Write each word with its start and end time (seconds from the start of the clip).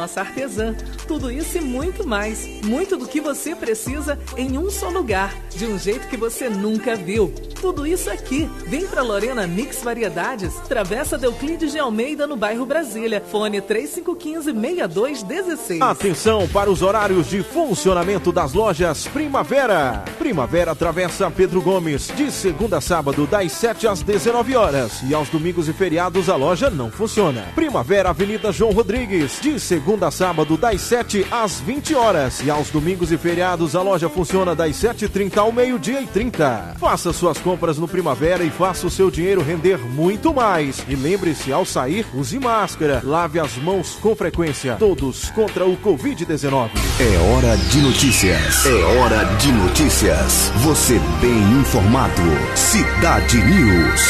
nossa 0.00 0.20
artesã. 0.20 0.74
Tudo 1.06 1.30
isso 1.30 1.58
e 1.58 1.60
muito 1.60 2.06
mais. 2.06 2.46
Muito 2.64 2.96
do 2.96 3.06
que 3.06 3.20
você 3.20 3.54
precisa 3.54 4.18
em 4.36 4.56
um 4.56 4.70
só 4.70 4.88
lugar, 4.88 5.34
de 5.50 5.66
um 5.66 5.78
jeito 5.78 6.08
que 6.08 6.16
você 6.16 6.48
nunca 6.48 6.96
viu. 6.96 7.32
Tudo 7.60 7.86
isso 7.86 8.10
aqui. 8.10 8.50
Vem 8.66 8.86
pra 8.86 9.02
Lorena 9.02 9.46
Mix 9.46 9.82
Variedades, 9.82 10.54
Travessa 10.66 11.18
Deuclides 11.18 11.72
de 11.72 11.78
Almeida, 11.78 12.26
no 12.26 12.34
bairro 12.34 12.64
Brasília. 12.64 13.22
Fone 13.30 13.60
3515-6216. 13.60 15.82
Atenção 15.82 16.48
para 16.48 16.70
os 16.70 16.80
horários 16.80 17.28
de 17.28 17.42
funcionamento 17.42 18.32
das 18.32 18.54
lojas 18.54 19.06
Primavera. 19.08 20.02
Primavera 20.18 20.74
Travessa 20.74 21.30
Pedro 21.30 21.60
Gomes, 21.60 22.10
de 22.16 22.32
segunda 22.32 22.78
a 22.78 22.80
sábado, 22.80 23.26
das 23.26 23.52
7 23.52 23.86
às 23.86 24.00
19 24.00 24.56
horas. 24.56 25.02
E 25.02 25.12
aos 25.12 25.28
domingos 25.28 25.68
e 25.68 25.74
feriados 25.74 26.30
a 26.30 26.36
loja 26.36 26.70
não 26.70 26.90
funciona. 26.90 27.44
Primavera 27.54 28.08
Avenida 28.08 28.50
João 28.52 28.72
Rodrigues, 28.72 29.38
de 29.38 29.60
segunda 29.60 30.08
a 30.08 30.10
sábado, 30.10 30.56
das 30.56 30.80
7 30.80 31.26
às 31.30 31.60
20 31.60 31.94
horas. 31.94 32.40
E 32.42 32.50
aos 32.50 32.70
domingos 32.70 33.12
e 33.12 33.18
feriados 33.18 33.76
a 33.76 33.82
loja 33.82 34.08
funciona 34.08 34.54
das 34.54 34.76
7h30 34.76 35.36
ao 35.36 35.52
meio-dia 35.52 36.00
e 36.00 36.06
30. 36.06 36.76
Faça 36.78 37.12
suas 37.12 37.36
compras 37.36 37.49
no 37.78 37.88
Primavera 37.88 38.44
e 38.44 38.50
faça 38.50 38.86
o 38.86 38.90
seu 38.90 39.10
dinheiro 39.10 39.42
render 39.42 39.78
muito 39.78 40.32
mais. 40.32 40.84
E 40.88 40.94
lembre-se, 40.94 41.52
ao 41.52 41.64
sair, 41.64 42.06
use 42.14 42.38
máscara, 42.38 43.00
lave 43.04 43.38
as 43.38 43.56
mãos 43.56 43.96
com 43.96 44.14
frequência. 44.14 44.76
Todos 44.76 45.30
contra 45.30 45.64
o 45.64 45.76
Covid-19. 45.76 46.70
É 47.00 47.32
hora 47.32 47.56
de 47.56 47.80
notícias. 47.80 48.66
É 48.66 48.82
hora 48.98 49.24
de 49.36 49.52
notícias. 49.52 50.50
Você 50.64 50.98
bem 51.20 51.60
informado. 51.60 52.22
Cidade 52.54 53.38
News. 53.38 54.00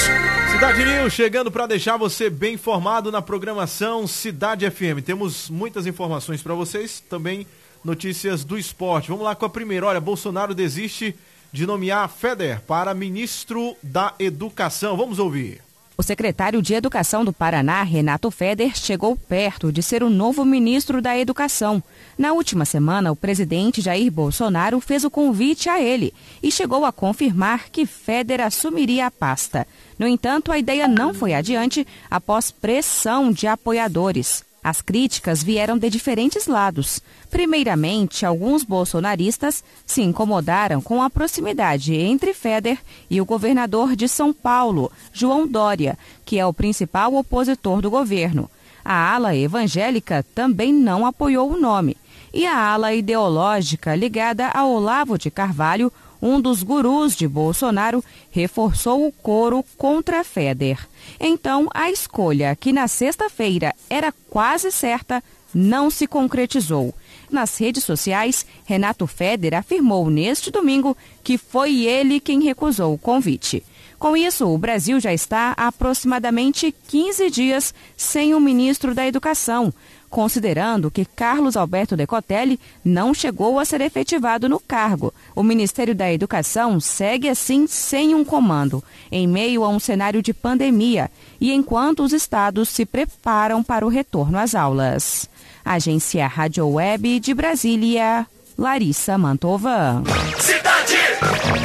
Cidade 0.53 0.84
News 0.84 1.12
chegando 1.12 1.51
para 1.51 1.67
deixar 1.67 1.97
você 1.97 2.29
bem 2.29 2.55
informado 2.55 3.11
na 3.11 3.23
programação 3.23 4.07
Cidade 4.07 4.69
FM. 4.70 5.03
Temos 5.05 5.48
muitas 5.48 5.87
informações 5.87 6.43
para 6.43 6.55
vocês, 6.55 7.01
também 7.09 7.47
notícias 7.84 8.45
do 8.45 8.59
esporte. 8.59 9.09
Vamos 9.09 9.25
lá 9.25 9.34
com 9.34 9.47
a 9.47 9.51
primeira. 9.51 9.86
Olha, 9.86 10.01
Bolsonaro 10.01 10.55
desiste 10.55 11.17
de 11.53 11.67
nomear 11.67 12.09
Feder 12.09 12.61
para 12.62 12.95
ministro 12.95 13.77
da 13.83 14.15
Educação. 14.19 14.97
Vamos 14.97 15.19
ouvir. 15.19 15.61
O 16.01 16.03
secretário 16.03 16.62
de 16.62 16.73
Educação 16.73 17.27
do 17.27 17.31
Paraná, 17.31 17.83
Renato 17.83 18.31
Feder, 18.31 18.75
chegou 18.75 19.15
perto 19.15 19.70
de 19.70 19.83
ser 19.83 20.03
o 20.03 20.09
novo 20.09 20.47
ministro 20.47 21.03
da 21.03 21.19
Educação. 21.19 21.83
Na 22.17 22.33
última 22.33 22.65
semana, 22.65 23.12
o 23.12 23.17
presidente 23.17 23.83
Jair 23.83 24.11
Bolsonaro 24.11 24.81
fez 24.81 25.05
o 25.05 25.11
convite 25.11 25.69
a 25.69 25.79
ele 25.79 26.15
e 26.42 26.51
chegou 26.51 26.87
a 26.87 26.92
confirmar 26.92 27.69
que 27.69 27.85
Feder 27.85 28.41
assumiria 28.41 29.09
a 29.09 29.11
pasta. 29.11 29.67
No 29.98 30.09
entanto, 30.09 30.51
a 30.51 30.59
ideia 30.59 30.89
não 30.89 31.12
foi 31.12 31.35
adiante 31.35 31.87
após 32.11 32.51
pressão 32.51 33.31
de 33.31 33.47
apoiadores. 33.47 34.42
As 34.62 34.83
críticas 34.83 35.42
vieram 35.42 35.78
de 35.78 35.89
diferentes 35.89 36.47
lados. 36.47 37.00
Primeiramente, 37.30 38.27
alguns 38.27 38.62
bolsonaristas 38.62 39.64
se 39.86 40.02
incomodaram 40.02 40.83
com 40.83 41.02
a 41.02 41.08
proximidade 41.08 41.94
entre 41.94 42.34
Feder 42.34 42.78
e 43.08 43.20
o 43.20 43.25
governador 43.25 43.97
de 43.97 44.06
São 44.06 44.34
Paulo, 44.34 44.92
João 45.12 45.47
Dória, 45.47 45.98
que 46.27 46.39
é 46.39 46.44
o 46.44 46.52
principal 46.52 47.14
opositor 47.14 47.80
do 47.80 47.91
governo. 47.91 48.50
A 48.84 49.14
ala 49.14 49.34
evangélica 49.34 50.25
também 50.34 50.72
não 50.72 51.06
apoiou 51.06 51.50
o 51.50 51.61
nome. 51.61 51.97
E 52.33 52.47
a 52.47 52.56
ala 52.56 52.95
ideológica 52.95 53.95
ligada 53.95 54.50
a 54.52 54.64
Olavo 54.64 55.19
de 55.19 55.30
Carvalho, 55.30 55.92
um 56.21 56.41
dos 56.41 56.63
gurus 56.63 57.17
de 57.17 57.27
Bolsonaro, 57.27 58.05
reforçou 58.31 59.07
o 59.07 59.13
coro 59.13 59.65
contra 59.77 60.25
Feder. 60.25 60.79
Então, 61.19 61.69
a 61.73 61.91
escolha, 61.91 62.57
que 62.57 62.73
na 62.73 62.89
sexta-feira 62.89 63.75
era 63.89 64.13
quase 64.29 64.71
certa, 64.71 65.23
não 65.55 65.91
se 65.91 66.07
concretizou. 66.07 66.95
Nas 67.31 67.57
redes 67.59 67.85
sociais, 67.85 68.45
Renato 68.65 69.07
Feder 69.07 69.55
afirmou 69.55 70.11
neste 70.11 70.51
domingo 70.51 70.97
que 71.23 71.39
foi 71.39 71.85
ele 71.85 72.21
quem 72.21 72.43
recusou 72.43 72.95
o 72.95 72.98
convite. 72.98 73.65
Com 73.98 74.17
isso, 74.17 74.47
o 74.47 74.57
Brasil 74.57 74.98
já 74.98 75.13
está 75.13 75.53
há 75.57 75.69
aproximadamente 75.69 76.75
15 76.89 77.30
dias 77.30 77.75
sem 77.97 78.35
o 78.35 78.41
ministro 78.41 78.95
da 78.95 79.07
Educação, 79.07 79.75
considerando 80.11 80.91
que 80.91 81.05
Carlos 81.05 81.57
Alberto 81.57 81.97
Decotelli 81.97 82.59
não 82.85 83.15
chegou 83.15 83.59
a 83.59 83.65
ser 83.65 83.81
efetivado 83.81 84.48
no 84.48 84.59
cargo. 84.59 85.15
O 85.35 85.43
Ministério 85.43 85.95
da 85.95 86.13
Educação 86.13 86.81
segue 86.81 87.29
assim 87.29 87.67
sem 87.67 88.15
um 88.15 88.25
comando, 88.25 88.83
em 89.11 89.27
meio 89.27 89.65
a 89.65 89.69
um 89.69 89.79
cenário 89.79 90.21
de 90.21 90.35
pandemia 90.35 91.11
e 91.41 91.53
enquanto 91.53 92.03
os 92.03 92.13
estados 92.13 92.69
se 92.69 92.85
preparam 92.85 93.63
para 93.63 93.87
o 93.87 93.89
retorno 93.89 94.37
às 94.37 94.55
aulas. 94.55 95.31
Agência 95.65 96.27
Rádio 96.27 96.69
Web 96.69 97.21
de 97.21 97.33
Brasília, 97.33 98.27
Larissa 98.59 99.17
Mantova. 99.17 100.03
Cidade! 100.39 100.97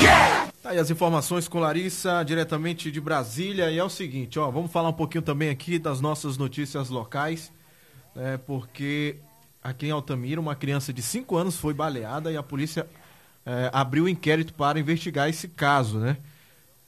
Yeah! 0.01 0.45
Tá 0.61 0.71
aí 0.71 0.79
as 0.79 0.89
informações 0.89 1.47
com 1.47 1.59
Larissa, 1.59 2.23
diretamente 2.23 2.91
de 2.91 2.99
Brasília. 2.99 3.69
E 3.69 3.77
é 3.77 3.83
o 3.83 3.89
seguinte, 3.89 4.39
ó, 4.39 4.49
vamos 4.49 4.71
falar 4.71 4.89
um 4.89 4.93
pouquinho 4.93 5.21
também 5.21 5.49
aqui 5.49 5.77
das 5.77 6.01
nossas 6.01 6.37
notícias 6.37 6.89
locais 6.89 7.51
é, 8.15 8.37
porque 8.37 9.17
aqui 9.61 9.87
em 9.87 9.91
Altamira 9.91 10.39
uma 10.39 10.55
criança 10.55 10.93
de 10.93 11.01
5 11.01 11.35
anos 11.35 11.57
foi 11.57 11.73
baleada 11.73 12.31
e 12.31 12.37
a 12.37 12.43
polícia 12.43 12.87
é, 13.45 13.69
abriu 13.73 14.07
inquérito 14.07 14.53
para 14.53 14.79
investigar 14.79 15.29
esse 15.29 15.47
caso, 15.47 15.99
né? 15.99 16.17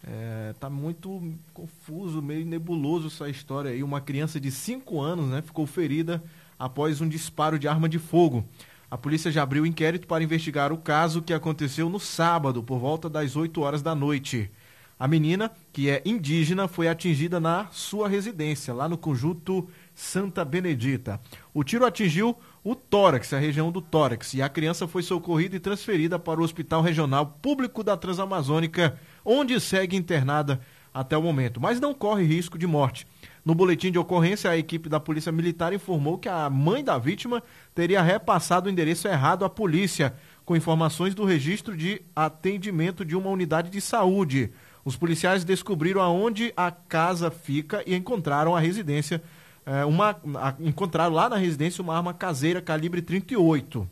É, 0.03 0.53
tá 0.59 0.69
muito 0.69 1.33
confuso, 1.53 2.21
meio 2.21 2.45
nebuloso 2.45 3.07
essa 3.07 3.29
história 3.29 3.71
aí. 3.71 3.83
Uma 3.83 3.99
criança 3.99 4.39
de 4.39 4.51
5 4.51 5.01
anos, 5.01 5.27
né, 5.29 5.41
ficou 5.41 5.65
ferida 5.65 6.23
após 6.57 7.01
um 7.01 7.09
disparo 7.09 7.59
de 7.59 7.67
arma 7.67 7.89
de 7.89 7.99
fogo. 7.99 8.45
A 8.89 8.97
polícia 8.97 9.29
já 9.31 9.43
abriu 9.43 9.65
inquérito 9.65 10.07
para 10.07 10.23
investigar 10.23 10.71
o 10.71 10.77
caso 10.77 11.21
que 11.21 11.33
aconteceu 11.33 11.89
no 11.89 11.99
sábado, 11.99 12.63
por 12.63 12.79
volta 12.79 13.09
das 13.09 13.35
8 13.35 13.59
horas 13.61 13.81
da 13.81 13.93
noite. 13.93 14.49
A 14.99 15.07
menina, 15.07 15.51
que 15.71 15.91
é 15.91 16.01
indígena, 16.03 16.67
foi 16.67 16.87
atingida 16.87 17.39
na 17.39 17.67
sua 17.69 18.09
residência, 18.09 18.73
lá 18.73 18.89
no 18.89 18.97
conjunto 18.97 19.69
Santa 19.93 20.43
Benedita. 20.43 21.21
O 21.53 21.63
tiro 21.63 21.85
atingiu 21.85 22.35
o 22.63 22.73
tórax, 22.73 23.31
a 23.31 23.37
região 23.37 23.71
do 23.71 23.79
tórax, 23.79 24.33
e 24.33 24.41
a 24.41 24.49
criança 24.49 24.87
foi 24.87 25.03
socorrida 25.03 25.55
e 25.55 25.59
transferida 25.59 26.17
para 26.17 26.41
o 26.41 26.43
Hospital 26.43 26.81
Regional 26.81 27.37
Público 27.39 27.83
da 27.83 27.95
Transamazônica, 27.95 28.99
onde 29.23 29.59
segue 29.59 29.95
internada 29.95 30.59
até 30.91 31.15
o 31.15 31.21
momento, 31.21 31.61
mas 31.61 31.79
não 31.79 31.93
corre 31.93 32.23
risco 32.23 32.57
de 32.57 32.65
morte. 32.65 33.05
No 33.45 33.53
boletim 33.53 33.91
de 33.91 33.99
ocorrência, 33.99 34.49
a 34.49 34.57
equipe 34.57 34.89
da 34.89 34.99
Polícia 34.99 35.31
Militar 35.31 35.73
informou 35.73 36.17
que 36.17 36.27
a 36.27 36.49
mãe 36.49 36.83
da 36.83 36.97
vítima 36.97 37.43
teria 37.75 38.01
repassado 38.01 38.67
o 38.67 38.71
endereço 38.71 39.07
errado 39.07 39.45
à 39.45 39.49
polícia, 39.49 40.15
com 40.43 40.55
informações 40.55 41.13
do 41.13 41.23
registro 41.23 41.77
de 41.77 42.01
atendimento 42.15 43.05
de 43.05 43.15
uma 43.15 43.29
unidade 43.29 43.69
de 43.69 43.79
saúde. 43.79 44.51
Os 44.87 44.95
policiais 44.95 45.43
descobriram 45.43 45.99
aonde 45.99 46.53
a 46.55 46.71
casa 46.71 47.29
fica 47.29 47.83
e 47.85 47.93
encontraram 47.93 48.55
a 48.55 48.59
residência 48.61 49.21
é, 49.65 49.83
uma, 49.83 50.11
a, 50.35 50.55
encontraram 50.61 51.13
lá 51.13 51.27
na 51.27 51.35
residência 51.35 51.81
uma 51.81 51.93
arma 51.93 52.13
caseira 52.13 52.61
calibre 52.61 53.01
38 53.01 53.85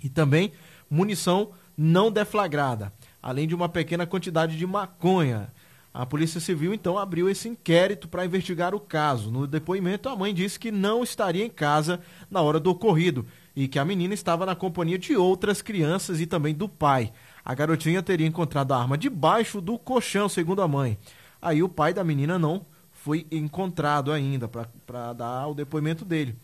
e 0.00 0.08
também 0.08 0.52
munição 0.88 1.50
não 1.76 2.08
deflagrada, 2.08 2.92
além 3.20 3.48
de 3.48 3.54
uma 3.56 3.68
pequena 3.68 4.06
quantidade 4.06 4.56
de 4.56 4.64
maconha. 4.64 5.52
A 5.92 6.06
Polícia 6.06 6.40
Civil 6.40 6.72
então 6.72 6.96
abriu 6.96 7.28
esse 7.28 7.48
inquérito 7.48 8.06
para 8.06 8.24
investigar 8.24 8.76
o 8.76 8.78
caso. 8.78 9.32
No 9.32 9.44
depoimento, 9.44 10.08
a 10.08 10.14
mãe 10.14 10.32
disse 10.32 10.56
que 10.56 10.70
não 10.70 11.02
estaria 11.02 11.44
em 11.44 11.50
casa 11.50 12.00
na 12.30 12.40
hora 12.42 12.60
do 12.60 12.70
ocorrido 12.70 13.26
e 13.56 13.66
que 13.66 13.80
a 13.80 13.84
menina 13.84 14.14
estava 14.14 14.46
na 14.46 14.54
companhia 14.54 15.00
de 15.00 15.16
outras 15.16 15.60
crianças 15.60 16.20
e 16.20 16.26
também 16.26 16.54
do 16.54 16.68
pai. 16.68 17.12
A 17.48 17.54
garotinha 17.54 18.02
teria 18.02 18.26
encontrado 18.26 18.72
a 18.74 18.78
arma 18.78 18.98
debaixo 18.98 19.58
do 19.58 19.78
colchão, 19.78 20.28
segundo 20.28 20.60
a 20.60 20.68
mãe. 20.68 20.98
Aí 21.40 21.62
o 21.62 21.68
pai 21.68 21.94
da 21.94 22.04
menina 22.04 22.38
não 22.38 22.66
foi 22.92 23.26
encontrado 23.32 24.12
ainda 24.12 24.46
para 24.46 25.14
dar 25.14 25.46
o 25.46 25.54
depoimento 25.54 26.04
dele. 26.04 26.36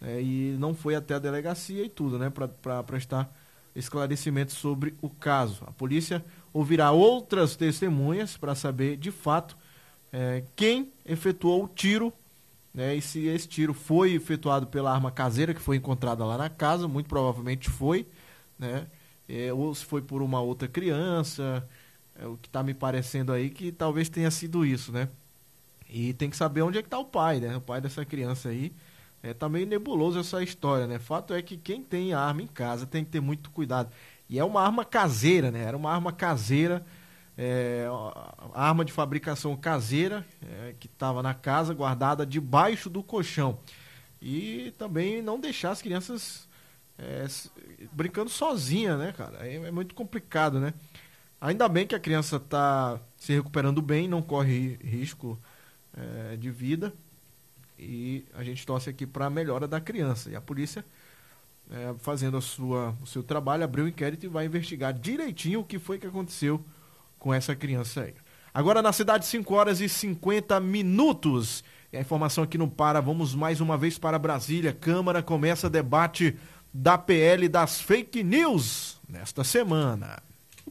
É, 0.00 0.22
e 0.22 0.56
não 0.56 0.72
foi 0.72 0.94
até 0.94 1.14
a 1.14 1.18
delegacia 1.18 1.84
e 1.84 1.88
tudo, 1.88 2.20
né, 2.20 2.30
para 2.30 2.84
prestar 2.84 3.36
esclarecimento 3.74 4.52
sobre 4.52 4.94
o 5.02 5.10
caso. 5.10 5.64
A 5.66 5.72
polícia 5.72 6.24
ouvirá 6.52 6.92
outras 6.92 7.56
testemunhas 7.56 8.36
para 8.36 8.54
saber 8.54 8.96
de 8.96 9.10
fato 9.10 9.56
é, 10.12 10.44
quem 10.54 10.92
efetuou 11.04 11.64
o 11.64 11.68
tiro 11.68 12.12
né, 12.72 12.94
e 12.94 13.02
se 13.02 13.26
esse 13.26 13.48
tiro 13.48 13.74
foi 13.74 14.12
efetuado 14.12 14.68
pela 14.68 14.92
arma 14.92 15.10
caseira 15.10 15.52
que 15.52 15.60
foi 15.60 15.78
encontrada 15.78 16.24
lá 16.24 16.38
na 16.38 16.48
casa, 16.48 16.86
muito 16.86 17.08
provavelmente 17.08 17.68
foi, 17.68 18.06
né, 18.56 18.86
é, 19.28 19.52
ou 19.52 19.74
se 19.74 19.84
foi 19.84 20.02
por 20.02 20.22
uma 20.22 20.40
outra 20.40 20.68
criança, 20.68 21.66
é 22.16 22.26
o 22.26 22.36
que 22.36 22.48
está 22.48 22.62
me 22.62 22.74
parecendo 22.74 23.32
aí 23.32 23.50
que 23.50 23.72
talvez 23.72 24.08
tenha 24.08 24.30
sido 24.30 24.64
isso, 24.64 24.92
né? 24.92 25.08
E 25.88 26.12
tem 26.14 26.30
que 26.30 26.36
saber 26.36 26.62
onde 26.62 26.78
é 26.78 26.82
que 26.82 26.88
tá 26.88 26.98
o 26.98 27.04
pai, 27.04 27.40
né? 27.40 27.56
O 27.56 27.60
pai 27.60 27.80
dessa 27.80 28.04
criança 28.04 28.48
aí. 28.48 28.72
É, 29.22 29.32
tá 29.32 29.48
meio 29.48 29.66
nebuloso 29.66 30.18
essa 30.18 30.42
história, 30.42 30.86
né? 30.86 30.98
Fato 30.98 31.32
é 31.32 31.40
que 31.40 31.56
quem 31.56 31.82
tem 31.82 32.12
arma 32.12 32.42
em 32.42 32.46
casa 32.46 32.86
tem 32.86 33.04
que 33.04 33.10
ter 33.10 33.20
muito 33.20 33.50
cuidado. 33.50 33.90
E 34.28 34.38
é 34.38 34.44
uma 34.44 34.62
arma 34.62 34.84
caseira, 34.84 35.50
né? 35.50 35.62
Era 35.64 35.76
uma 35.76 35.90
arma 35.92 36.12
caseira, 36.12 36.84
é, 37.36 37.86
arma 38.52 38.84
de 38.84 38.92
fabricação 38.92 39.56
caseira, 39.56 40.26
é, 40.42 40.74
que 40.78 40.86
estava 40.86 41.22
na 41.22 41.32
casa, 41.34 41.72
guardada 41.74 42.26
debaixo 42.26 42.90
do 42.90 43.02
colchão. 43.02 43.58
e 44.20 44.72
também 44.78 45.22
não 45.22 45.38
deixar 45.38 45.70
as 45.70 45.82
crianças 45.82 46.48
é, 46.98 47.26
brincando 47.92 48.30
sozinha, 48.30 48.96
né, 48.96 49.12
cara? 49.12 49.46
É, 49.46 49.56
é, 49.56 49.70
muito 49.70 49.94
complicado, 49.94 50.60
né? 50.60 50.74
Ainda 51.40 51.68
bem 51.68 51.86
que 51.86 51.94
a 51.94 52.00
criança 52.00 52.36
está 52.36 52.98
se 53.16 53.32
recuperando 53.32 53.82
bem, 53.82 54.08
não 54.08 54.22
corre 54.22 54.78
risco 54.82 55.38
é, 55.96 56.36
de 56.36 56.50
vida 56.50 56.92
e 57.78 58.24
a 58.34 58.42
gente 58.42 58.64
torce 58.64 58.88
aqui 58.88 59.06
para 59.06 59.26
a 59.26 59.30
melhora 59.30 59.66
da 59.66 59.80
criança. 59.80 60.30
E 60.30 60.36
a 60.36 60.40
polícia, 60.40 60.84
é, 61.70 61.94
fazendo 61.98 62.36
a 62.36 62.40
sua, 62.40 62.96
o 63.02 63.06
seu 63.06 63.22
trabalho, 63.22 63.64
abriu 63.64 63.84
o 63.84 63.88
inquérito 63.88 64.24
e 64.24 64.28
vai 64.28 64.46
investigar 64.46 64.92
direitinho 64.92 65.60
o 65.60 65.64
que 65.64 65.78
foi 65.78 65.98
que 65.98 66.06
aconteceu 66.06 66.64
com 67.18 67.34
essa 67.34 67.54
criança 67.54 68.02
aí. 68.02 68.14
Agora 68.52 68.80
na 68.80 68.92
cidade, 68.92 69.26
5 69.26 69.52
horas 69.52 69.80
e 69.80 69.88
50 69.88 70.60
minutos. 70.60 71.64
E 71.92 71.96
a 71.96 72.00
informação 72.00 72.44
aqui 72.44 72.56
não 72.56 72.68
para. 72.68 73.00
Vamos 73.00 73.34
mais 73.34 73.60
uma 73.60 73.76
vez 73.76 73.98
para 73.98 74.18
Brasília. 74.18 74.72
Câmara 74.72 75.22
começa 75.22 75.68
debate 75.68 76.36
da 76.76 76.98
PL 76.98 77.48
das 77.48 77.80
fake 77.80 78.24
news 78.24 79.00
nesta 79.08 79.44
semana 79.44 80.20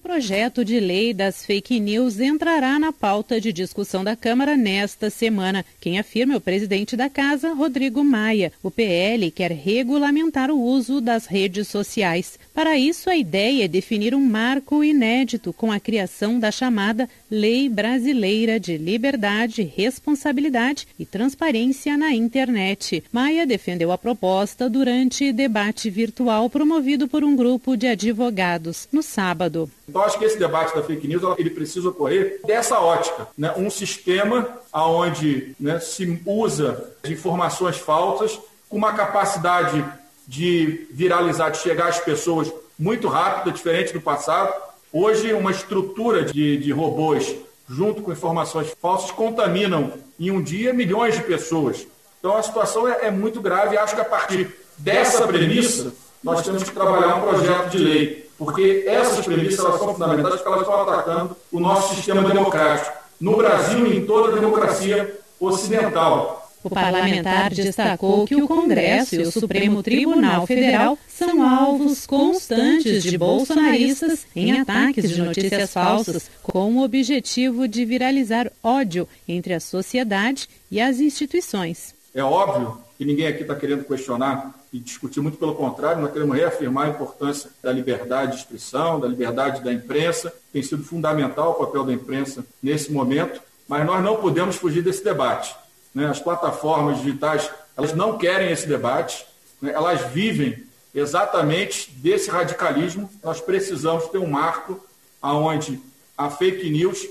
projeto 0.04 0.66
de 0.66 0.82
lei 0.82 1.14
das 1.14 1.46
fake 1.46 1.80
news 1.80 2.20
entrará 2.20 2.78
na 2.78 2.92
pauta 2.92 3.40
de 3.40 3.54
discussão 3.54 4.04
da 4.04 4.18
Câmara 4.18 4.58
nesta 4.58 5.10
semana. 5.10 5.66
Quem 5.80 5.98
afirma 5.98 6.34
é 6.34 6.38
o 6.38 6.42
presidente 6.42 6.98
da 6.98 7.10
Casa, 7.10 7.54
Rodrigo 7.54 8.04
Maia. 8.04 8.52
O 8.62 8.70
PL 8.70 9.32
quer 9.32 9.52
regulamentar 9.52 10.52
o 10.52 10.62
uso 10.62 11.00
das 11.00 11.26
redes 11.26 11.70
sociais. 11.70 12.38
Para 12.54 12.78
isso, 12.78 13.10
a 13.10 13.16
ideia 13.16 13.64
é 13.64 13.68
definir 13.68 14.14
um 14.14 14.20
marco 14.20 14.84
inédito 14.84 15.54
com 15.54 15.72
a 15.72 15.80
criação 15.80 16.38
da 16.38 16.52
chamada 16.52 17.10
Lei 17.32 17.70
Brasileira 17.70 18.60
de 18.60 18.78
Liberdade, 18.78 19.64
Responsabilidade 19.64 20.86
e 21.00 21.06
Transparência 21.06 21.98
na 21.98 22.14
Internet. 22.14 23.04
Maia 23.12 23.48
defendeu 23.48 23.92
a 23.92 23.98
proposta 23.98 24.70
durante 24.70 25.32
debate 25.32 25.90
virtual 25.90 26.50
promovido 26.50 27.08
por 27.08 27.24
um 27.24 27.36
grupo 27.36 27.78
de 27.78 27.88
advogados 27.88 28.88
no 28.92 29.02
sábado. 29.02 29.72
Então, 29.88 30.02
acho 30.02 30.18
que 30.18 30.26
esse 30.26 30.40
debate 30.40 30.74
da 30.76 30.82
fake 30.82 31.08
news 31.08 31.24
ele 31.38 31.50
precisa 31.50 31.90
ocorrer 31.90 32.40
dessa 32.46 32.80
ótica, 32.80 33.28
né? 33.38 33.54
um 33.58 33.70
sistema 33.70 34.48
onde 34.74 35.56
né, 35.60 35.80
se 35.80 36.22
usa 36.26 36.92
de 37.04 37.14
informações 37.14 37.78
falsas 37.78 38.40
com 38.70 38.78
uma 38.78 38.94
capacidade 38.94 39.84
de 40.28 40.88
viralizar, 40.92 41.50
de 41.50 41.58
chegar 41.58 41.90
às 41.90 42.00
pessoas 42.00 42.52
muito 42.80 43.08
rápida, 43.08 43.52
diferente 43.52 43.94
do 43.94 44.02
passado. 44.02 44.54
Hoje, 44.92 45.34
uma 45.34 45.52
estrutura 45.52 46.24
de, 46.26 46.58
de 46.58 46.72
robôs 46.72 47.36
junto 47.70 48.02
com 48.02 48.12
informações 48.12 48.74
falsas 48.82 49.12
contaminam 49.12 49.94
em 50.20 50.32
um 50.32 50.42
dia 50.42 50.74
milhões 50.74 51.16
de 51.16 51.24
pessoas. 51.24 51.88
Então 52.20 52.38
a 52.38 52.44
situação 52.44 52.88
é, 52.88 53.08
é 53.08 53.12
muito 53.12 53.42
grave 53.42 53.76
e 53.76 53.78
acho 53.78 53.96
que 53.96 54.02
a 54.02 54.06
partir 54.06 54.50
dessa 54.78 55.28
premissa 55.28 55.94
nós 56.24 56.42
temos 56.42 56.64
que 56.64 56.72
trabalhar 56.72 57.16
um 57.18 57.22
projeto 57.22 57.70
de 57.70 57.78
lei 57.78 58.23
porque 58.38 58.84
essas 58.88 59.26
premissas 59.26 59.60
elas 59.60 59.80
são 59.80 59.94
fundamentais 59.94 60.36
porque 60.36 60.50
elas 60.50 60.62
estão 60.62 60.82
atacando 60.82 61.38
o 61.52 61.60
nosso 61.60 61.96
sistema 61.96 62.24
democrático, 62.24 62.98
no 63.20 63.38
Brasil 63.38 63.88
e 63.88 63.98
em 63.98 64.06
toda 64.06 64.32
a 64.32 64.40
democracia 64.40 65.20
ocidental. 65.40 66.44
O 66.64 66.70
parlamentar 66.70 67.54
destacou 67.54 68.26
que 68.26 68.36
o 68.36 68.48
Congresso 68.48 69.16
e 69.16 69.24
o 69.24 69.32
Supremo 69.32 69.84
Tribunal 69.84 70.48
Federal 70.48 70.98
são 71.10 71.46
alvos 71.46 72.08
constantes 72.08 73.04
de 73.04 73.18
bolsonaristas 73.18 74.26
em 74.34 74.60
ataques 74.60 75.10
de 75.10 75.22
notícias 75.22 75.74
falsas, 75.74 76.32
com 76.42 76.78
o 76.78 76.84
objetivo 76.84 77.68
de 77.68 77.84
viralizar 77.84 78.50
ódio 78.64 79.08
entre 79.28 79.54
a 79.54 79.60
sociedade 79.60 80.48
e 80.72 80.80
as 80.80 81.02
instituições. 81.02 81.94
É 82.16 82.24
óbvio 82.24 82.78
que 83.04 83.06
ninguém 83.06 83.28
aqui 83.28 83.42
está 83.42 83.54
querendo 83.54 83.84
questionar 83.84 84.58
e 84.72 84.80
discutir, 84.80 85.20
muito 85.20 85.38
pelo 85.38 85.54
contrário, 85.54 86.02
nós 86.02 86.14
queremos 86.14 86.38
reafirmar 86.38 86.86
a 86.86 86.90
importância 86.90 87.50
da 87.62 87.70
liberdade 87.70 88.32
de 88.32 88.38
expressão, 88.38 88.98
da 88.98 89.10
liberdade 89.10 89.62
da 89.62 89.74
imprensa, 89.74 90.34
tem 90.54 90.64
sido 90.64 90.86
fundamental 90.86 91.52
o 91.52 91.66
papel 91.66 91.84
da 91.84 91.92
imprensa 91.92 92.46
nesse 92.62 92.94
momento, 92.94 93.42
mas 93.68 93.86
nós 93.86 94.02
não 94.02 94.16
podemos 94.16 94.56
fugir 94.56 94.82
desse 94.82 95.04
debate. 95.04 95.54
Né? 95.94 96.08
As 96.08 96.22
plataformas 96.22 97.02
digitais, 97.02 97.52
elas 97.76 97.94
não 97.94 98.18
querem 98.18 98.52
esse 98.52 98.68
debate, 98.68 99.26
né? 99.62 99.74
elas 99.74 100.02
vivem 100.14 100.64
exatamente 100.96 101.92
desse 101.92 102.30
radicalismo. 102.30 103.10
Nós 103.22 103.42
precisamos 103.42 104.08
ter 104.08 104.18
um 104.18 104.28
marco 104.28 104.80
aonde 105.22 105.78
a 106.18 106.30
fake 106.30 106.70
news 106.70 107.06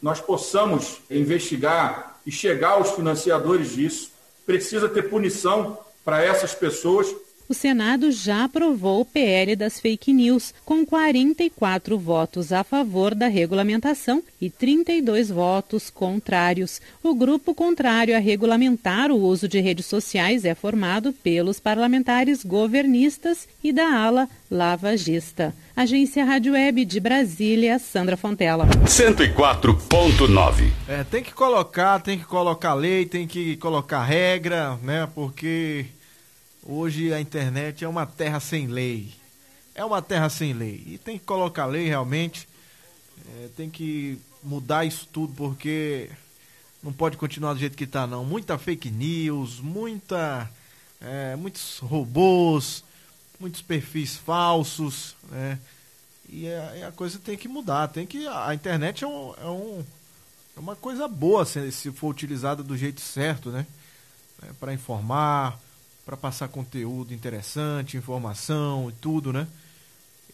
nós 0.00 0.20
possamos 0.20 0.98
investigar 1.10 2.20
e 2.24 2.30
chegar 2.30 2.74
aos 2.74 2.92
financiadores 2.92 3.74
disso. 3.74 4.12
Precisa 4.46 4.88
ter 4.88 5.02
punição 5.02 5.78
para 6.04 6.22
essas 6.22 6.54
pessoas. 6.54 7.14
O 7.52 7.54
Senado 7.54 8.10
já 8.10 8.44
aprovou 8.44 9.02
o 9.02 9.04
PL 9.04 9.54
das 9.56 9.78
fake 9.78 10.10
news, 10.10 10.54
com 10.64 10.86
44 10.86 11.98
votos 11.98 12.50
a 12.50 12.64
favor 12.64 13.14
da 13.14 13.28
regulamentação 13.28 14.22
e 14.40 14.48
32 14.48 15.28
votos 15.28 15.90
contrários. 15.90 16.80
O 17.02 17.14
grupo 17.14 17.54
contrário 17.54 18.16
a 18.16 18.18
regulamentar 18.18 19.10
o 19.10 19.20
uso 19.20 19.46
de 19.46 19.60
redes 19.60 19.84
sociais 19.84 20.46
é 20.46 20.54
formado 20.54 21.12
pelos 21.12 21.60
parlamentares 21.60 22.42
governistas 22.42 23.46
e 23.62 23.70
da 23.70 24.02
ala 24.02 24.30
lavagista. 24.50 25.54
Agência 25.76 26.24
Rádio 26.24 26.54
Web 26.54 26.86
de 26.86 27.00
Brasília, 27.00 27.78
Sandra 27.78 28.16
Fontela. 28.16 28.66
104.9. 28.86 30.70
É, 30.88 31.04
tem 31.04 31.22
que 31.22 31.34
colocar, 31.34 32.00
tem 32.00 32.18
que 32.18 32.24
colocar 32.24 32.72
lei, 32.72 33.04
tem 33.04 33.26
que 33.26 33.56
colocar 33.56 34.02
regra, 34.02 34.78
né? 34.82 35.06
Porque 35.14 35.84
hoje 36.62 37.12
a 37.12 37.20
internet 37.20 37.84
é 37.84 37.88
uma 37.88 38.06
terra 38.06 38.40
sem 38.40 38.66
lei. 38.66 39.12
É 39.74 39.84
uma 39.84 40.02
terra 40.02 40.28
sem 40.28 40.52
lei. 40.52 40.82
E 40.86 40.98
tem 40.98 41.18
que 41.18 41.24
colocar 41.24 41.66
lei 41.66 41.86
realmente. 41.86 42.48
É, 43.26 43.48
tem 43.56 43.70
que 43.70 44.18
mudar 44.42 44.84
isso 44.84 45.08
tudo 45.12 45.32
porque 45.34 46.10
não 46.82 46.92
pode 46.92 47.16
continuar 47.16 47.54
do 47.54 47.60
jeito 47.60 47.76
que 47.76 47.84
está 47.84 48.06
não. 48.06 48.24
Muita 48.24 48.58
fake 48.58 48.90
news, 48.90 49.60
muita, 49.60 50.50
é, 51.00 51.36
muitos 51.36 51.78
robôs 51.78 52.84
muitos 53.42 53.60
perfis 53.60 54.16
falsos, 54.16 55.16
né? 55.28 55.58
E 56.28 56.48
a, 56.48 56.88
a, 56.88 56.92
coisa 56.92 57.18
tem 57.18 57.36
que 57.36 57.48
mudar, 57.48 57.88
tem 57.88 58.06
que 58.06 58.26
a 58.26 58.54
internet 58.54 59.04
é, 59.04 59.06
um, 59.06 59.34
é, 59.36 59.46
um, 59.46 59.84
é 60.56 60.60
uma 60.60 60.76
coisa 60.76 61.06
boa 61.08 61.44
se, 61.44 61.70
se, 61.72 61.90
for 61.90 62.08
utilizada 62.08 62.62
do 62.62 62.76
jeito 62.76 63.00
certo, 63.00 63.50
né? 63.50 63.66
É, 64.42 64.52
para 64.58 64.72
informar, 64.72 65.58
para 66.04 66.16
passar 66.16 66.48
conteúdo 66.48 67.14
interessante, 67.14 67.96
informação 67.96 68.90
e 68.90 68.92
tudo, 68.94 69.32
né? 69.32 69.46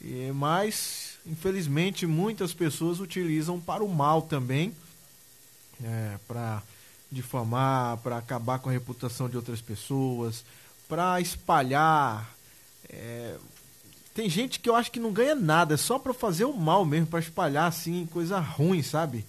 E, 0.01 0.31
mas 0.33 1.19
infelizmente 1.27 2.07
muitas 2.07 2.55
pessoas 2.55 3.01
utilizam 3.01 3.61
para 3.61 3.85
o 3.85 3.89
mal 3.89 4.23
também, 4.23 4.75
é, 5.83 6.19
para 6.27 6.63
difamar, 7.11 7.99
para 7.99 8.19
acabar 8.19 8.59
com 8.59 8.69
a 8.69 8.73
reputação 8.73 9.29
de 9.29 9.37
outras 9.37 9.61
pessoas, 9.61 10.45
para 10.89 11.21
espalhar 11.21 12.35
é, 12.89 13.37
tem 14.15 14.29
gente 14.29 14.59
que 14.59 14.69
eu 14.69 14.75
acho 14.75 14.91
que 14.91 14.99
não 14.99 15.13
ganha 15.13 15.35
nada, 15.35 15.75
é 15.75 15.77
só 15.77 15.99
para 15.99 16.13
fazer 16.13 16.45
o 16.45 16.53
mal 16.53 16.85
mesmo, 16.85 17.07
para 17.07 17.21
espalhar 17.21 17.69
assim 17.69 18.05
coisa 18.07 18.41
ruim, 18.41 18.83
sabe? 18.83 19.25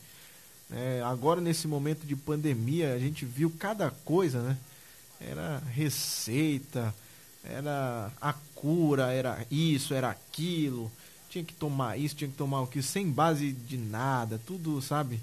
É, 0.72 1.02
agora 1.06 1.42
nesse 1.42 1.68
momento 1.68 2.08
de 2.08 2.16
pandemia 2.16 2.94
a 2.94 3.00
gente 3.00 3.26
viu 3.26 3.54
cada 3.60 3.92
coisa, 4.04 4.42
né? 4.42 4.58
Era 5.20 5.62
receita, 5.74 6.94
era 7.44 8.12
a 8.22 8.34
cura, 8.56 9.12
era 9.12 9.46
isso, 9.50 9.94
era 9.94 10.10
aquilo, 10.10 10.92
tinha 11.30 11.44
que 11.44 11.54
tomar 11.54 11.98
isso, 11.98 12.16
tinha 12.16 12.30
que 12.30 12.38
tomar 12.38 12.64
aquilo, 12.64 12.84
sem 12.84 13.10
base 13.10 13.52
de 13.52 13.78
nada, 13.78 14.40
tudo, 14.46 14.82
sabe? 14.82 15.20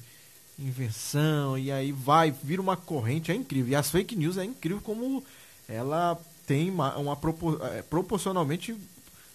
Invenção, 0.59 1.59
e 1.59 1.71
aí 1.71 1.93
vai, 1.93 2.31
vira 2.31 2.63
uma 2.63 2.77
corrente, 2.77 3.31
é 3.31 3.35
incrível. 3.35 3.73
E 3.73 3.77
as 3.77 3.91
fake 3.91 4.17
news 4.17 4.39
é 4.39 4.45
incrível 4.45 4.81
como 4.81 5.23
ela 5.69 6.19
tem 6.47 6.71
uma, 6.71 6.97
uma 6.97 7.19
é, 7.73 7.83
proporcionalmente 7.83 8.77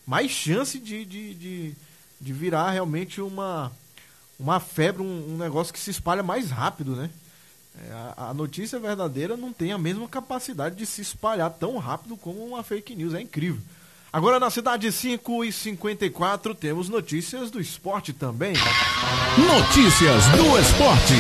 mais 0.06 0.32
chance 0.32 0.80
de, 0.80 1.06
de, 1.06 1.34
de, 1.36 1.76
de, 2.20 2.34
virar 2.34 2.72
realmente 2.72 3.22
uma, 3.22 3.72
uma 4.40 4.60
febre, 4.60 5.04
um, 5.04 5.34
um, 5.34 5.38
negócio 5.38 5.74
que 5.74 5.80
se 5.80 5.92
espalha 5.92 6.24
mais 6.24 6.50
rápido, 6.50 6.96
né? 6.96 7.10
É, 7.78 7.92
a, 7.92 8.30
a, 8.30 8.34
notícia 8.34 8.80
verdadeira 8.80 9.38
não 9.38 9.54
tem 9.54 9.72
a 9.72 9.78
mesma 9.78 10.08
capacidade 10.08 10.76
de 10.76 10.86
se 10.86 11.02
espalhar 11.02 11.50
tão 11.52 11.78
rápido 11.78 12.18
como 12.18 12.44
uma 12.46 12.64
fake 12.64 12.96
news, 12.96 13.14
é 13.14 13.22
incrível. 13.22 13.62
Agora 14.12 14.40
na 14.40 14.50
cidade 14.50 14.92
5 14.92 15.46
e 15.46 15.54
54 15.54 16.54
temos 16.54 16.90
notícias 16.90 17.50
do 17.50 17.62
esporte 17.62 18.12
também. 18.12 18.54
Notícias 19.38 20.26
do 20.36 20.60
esporte. 20.60 21.14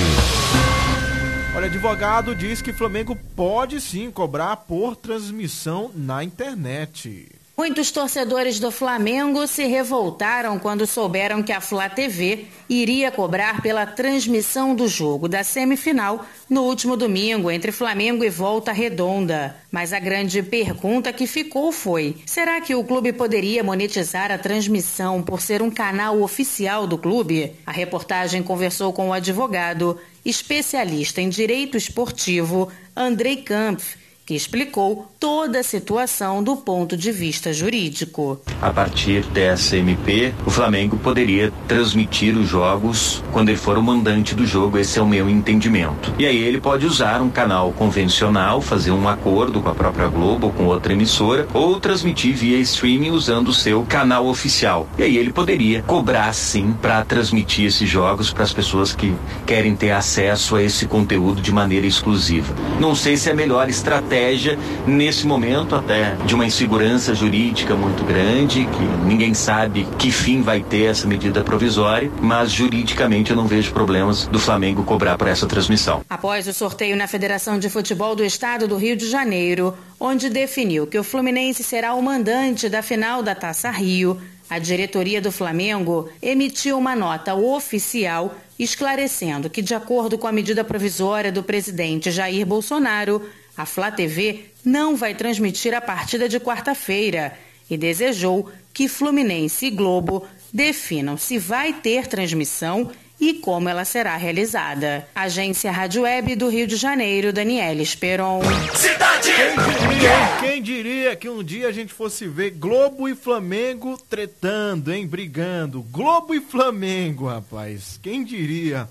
Olha, 1.56 1.68
advogado 1.68 2.36
diz 2.36 2.62
que 2.62 2.74
Flamengo 2.74 3.16
pode 3.36 3.80
sim 3.80 4.12
cobrar 4.12 4.58
por 4.58 4.96
transmissão 4.96 5.90
na 5.96 6.22
internet. 6.22 7.41
Muitos 7.62 7.92
torcedores 7.92 8.60
do 8.60 8.72
Flamengo 8.72 9.46
se 9.46 9.66
revoltaram 9.66 10.58
quando 10.58 10.88
souberam 10.88 11.44
que 11.44 11.52
a 11.52 11.62
Flá 11.62 11.88
TV 11.88 12.48
iria 12.68 13.12
cobrar 13.12 13.62
pela 13.62 13.86
transmissão 13.86 14.74
do 14.74 14.88
jogo 14.88 15.30
da 15.30 15.44
semifinal 15.44 16.26
no 16.50 16.64
último 16.64 16.98
domingo 16.98 17.52
entre 17.52 17.72
Flamengo 17.72 18.24
e 18.24 18.32
Volta 18.32 18.72
Redonda. 18.72 19.56
Mas 19.72 19.94
a 19.94 20.00
grande 20.00 20.42
pergunta 20.42 21.14
que 21.14 21.28
ficou 21.28 21.72
foi: 21.72 22.18
será 22.26 22.60
que 22.62 22.74
o 22.74 22.84
clube 22.84 23.14
poderia 23.14 23.64
monetizar 23.64 24.32
a 24.32 24.40
transmissão 24.40 25.22
por 25.22 25.40
ser 25.40 25.62
um 25.62 25.70
canal 25.70 26.20
oficial 26.24 26.88
do 26.88 26.98
clube? 26.98 27.54
A 27.64 27.72
reportagem 27.72 28.42
conversou 28.42 28.92
com 28.92 29.10
o 29.10 29.14
advogado, 29.14 30.00
especialista 30.26 31.22
em 31.22 31.30
direito 31.30 31.78
esportivo, 31.78 32.72
Andrei 32.96 33.36
Kampf 33.36 34.01
explicou 34.36 35.12
toda 35.20 35.60
a 35.60 35.64
situação 35.64 36.44
do 36.44 36.58
ponto 36.58 36.96
de 36.96 37.12
vista 37.12 37.52
jurídico. 37.52 38.40
A 38.62 38.72
partir 38.72 39.24
dessa 39.26 39.76
MP, 39.78 40.34
o 40.46 40.52
Flamengo 40.52 40.98
poderia 40.98 41.52
transmitir 41.68 42.38
os 42.38 42.48
jogos 42.48 43.24
quando 43.32 43.50
ele 43.50 43.58
for 43.58 43.78
o 43.78 43.84
mandante 43.84 44.36
do 44.36 44.46
jogo, 44.46 44.78
esse 44.78 45.00
é 45.00 45.02
o 45.02 45.08
meu 45.08 45.30
entendimento. 45.30 46.14
E 46.18 46.26
aí 46.26 46.38
ele 46.38 46.60
pode 46.60 46.86
usar 46.86 47.22
um 47.22 47.30
canal 47.30 47.72
convencional, 47.74 48.62
fazer 48.62 48.92
um 48.92 49.08
acordo 49.08 49.62
com 49.62 49.70
a 49.70 49.76
própria 49.76 50.08
Globo 50.08 50.48
ou 50.48 50.54
com 50.54 50.66
outra 50.66 50.94
emissora, 50.94 51.48
ou 51.54 51.80
transmitir 51.80 52.36
via 52.36 52.58
streaming 52.58 53.12
usando 53.12 53.50
o 53.50 53.54
seu 53.54 53.84
canal 53.84 54.28
oficial. 54.28 54.88
E 54.98 55.04
aí 55.04 55.18
ele 55.18 55.32
poderia 55.32 55.82
cobrar 55.84 56.34
sim 56.34 56.76
para 56.82 57.04
transmitir 57.04 57.66
esses 57.66 57.90
jogos 57.90 58.32
para 58.32 58.44
as 58.44 58.54
pessoas 58.54 58.94
que 58.94 59.14
querem 59.46 59.76
ter 59.76 59.92
acesso 59.92 60.56
a 60.56 60.64
esse 60.64 60.86
conteúdo 60.86 61.42
de 61.42 61.52
maneira 61.52 61.88
exclusiva. 61.88 62.54
Não 62.80 62.96
sei 62.96 63.18
se 63.18 63.30
é 63.30 63.32
a 63.32 63.36
melhor 63.36 63.70
estratégia 63.70 64.21
estratégia 64.22 64.58
nesse 64.86 65.26
momento 65.26 65.76
até 65.76 66.16
de 66.26 66.36
uma 66.36 66.46
insegurança 66.46 67.16
jurídica 67.16 67.76
muito 67.76 68.04
grande, 68.04 68.66
que 68.66 68.84
ninguém 69.08 69.34
sabe 69.34 69.88
que 69.98 70.12
fim 70.12 70.42
vai 70.42 70.62
ter 70.62 70.84
essa 70.84 71.08
medida 71.08 71.44
provisória, 71.44 72.12
mas 72.22 72.52
juridicamente 72.52 73.32
eu 73.32 73.38
não 73.38 73.48
vejo 73.48 73.72
problemas 73.72 74.28
do 74.28 74.40
Flamengo 74.40 74.84
cobrar 74.84 75.18
por 75.18 75.28
essa 75.28 75.48
transmissão. 75.48 76.02
Após 76.10 76.48
o 76.48 76.54
sorteio 76.54 76.96
na 76.96 77.08
Federação 77.08 77.58
de 77.58 77.70
Futebol 77.70 78.16
do 78.16 78.24
Estado 78.24 78.68
do 78.68 78.78
Rio 78.78 78.96
de 78.96 79.10
Janeiro, 79.10 79.76
onde 80.00 80.30
definiu 80.30 80.86
que 80.86 81.00
o 81.00 81.04
Fluminense 81.04 81.64
será 81.64 81.94
o 81.94 82.02
mandante 82.02 82.70
da 82.70 82.82
final 82.82 83.24
da 83.24 83.34
Taça 83.34 83.72
Rio, 83.72 84.20
a 84.50 84.60
diretoria 84.60 85.22
do 85.22 85.32
Flamengo 85.32 86.10
emitiu 86.22 86.78
uma 86.78 86.94
nota 86.94 87.34
oficial 87.34 88.36
esclarecendo 88.60 89.50
que, 89.50 89.62
de 89.62 89.74
acordo 89.74 90.18
com 90.18 90.28
a 90.28 90.32
medida 90.32 90.64
provisória 90.64 91.32
do 91.32 91.42
presidente 91.42 92.12
Jair 92.12 92.46
Bolsonaro, 92.46 93.22
a 93.62 93.66
Flá 93.66 93.92
TV 93.92 94.46
não 94.66 94.96
vai 94.96 95.14
transmitir 95.14 95.74
a 95.76 95.80
partida 95.80 96.28
de 96.28 96.40
quarta-feira 96.40 97.38
e 97.70 97.78
desejou 97.78 98.52
que 98.74 98.88
Fluminense 98.88 99.68
e 99.68 99.70
Globo 99.70 100.26
definam 100.52 101.16
se 101.16 101.38
vai 101.38 101.72
ter 101.72 102.08
transmissão 102.08 102.92
e 103.20 103.36
como 103.36 103.70
ela 103.70 103.86
será 103.86 104.18
realizada. 104.18 105.08
Agência 105.14 105.72
Rádio 105.72 106.02
Web 106.02 106.36
do 106.36 106.50
Rio 106.50 106.66
de 106.66 106.76
Janeiro, 106.76 107.32
Daniela 107.32 107.84
Esperon. 107.84 108.42
Cidade! 108.74 109.30
Quem 109.32 109.88
diria, 109.88 110.38
quem 110.40 110.62
diria 110.62 111.16
que 111.16 111.30
um 111.30 111.44
dia 111.44 111.68
a 111.68 111.72
gente 111.72 111.94
fosse 111.94 112.28
ver 112.28 112.50
Globo 112.52 113.08
e 113.08 113.14
Flamengo 113.14 113.96
tretando, 114.10 114.92
hein? 114.92 115.06
Brigando. 115.06 115.84
Globo 115.84 116.34
e 116.34 116.42
Flamengo, 116.42 117.28
rapaz. 117.28 118.00
Quem 118.02 118.24
diria? 118.24 118.90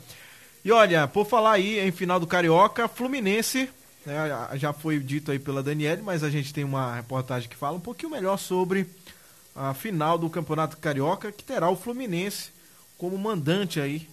E 0.65 0.71
olha, 0.71 1.09
por 1.09 1.27
falar 1.27 1.55
aí 1.55 1.81
em 1.81 1.91
final 1.91 2.21
do 2.21 2.27
Carioca, 2.27 2.87
Fluminense 2.87 3.69
é, 4.07 4.59
já 4.59 4.73
foi 4.73 4.99
dito 4.99 5.31
aí 5.31 5.39
pela 5.39 5.63
Daniele, 5.63 6.03
mas 6.03 6.23
a 6.23 6.31
gente 6.31 6.53
tem 6.53 6.65
uma 6.65 6.95
reportagem 6.95 7.49
que 7.49 7.57
fala 7.57 7.77
um 7.77 7.81
pouquinho 7.81 8.11
melhor 8.11 8.39
sobre 8.39 8.87
a 9.55 9.75
final 9.75 10.17
do 10.17 10.31
Campeonato 10.31 10.77
Carioca, 10.79 11.31
que 11.31 11.45
terá 11.45 11.69
o 11.69 11.77
Fluminense 11.77 12.51
como 12.97 13.19
mandante 13.19 13.81
aí 13.81 14.09